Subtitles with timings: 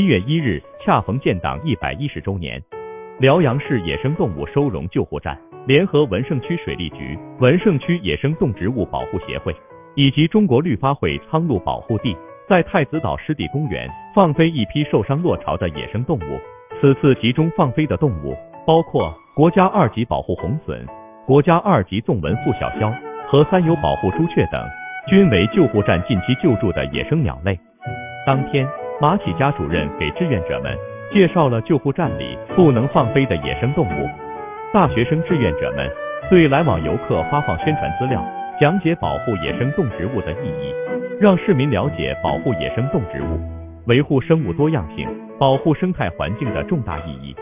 [0.00, 2.58] 一月一日，恰逢建党一百一十周年，
[3.18, 9.54] 辽阳市野生动物收容救护站联合文胜区水利局、文胜区野生动植物保护协会
[9.94, 12.16] 以及中国绿发会苍鹭保护地，
[12.48, 16.40] 在太子岛湿地公园放飞一批受伤落巢的野生动物。
[16.80, 18.34] 此次集中放飞的动物
[18.66, 20.82] 包括国家二级保护红隼、
[21.26, 22.90] 国家二级纵纹腹小鸮
[23.28, 24.66] 和三有保护朱雀等，
[25.08, 27.54] 均为救护站近期救助的野生鸟类。
[28.24, 28.66] 当天。
[29.00, 30.76] 马启佳主任给志愿者们
[31.10, 34.08] 介绍了救护站里不能放飞的野生动物。
[34.74, 35.90] 大学生志愿者们
[36.28, 38.22] 对来往游客发放宣传资料，
[38.60, 40.74] 讲解保护野生动植物的意义，
[41.18, 43.40] 让市民了解保护野生动植物、
[43.86, 47.34] 维护生物多样性、保护生态环境的重大意义。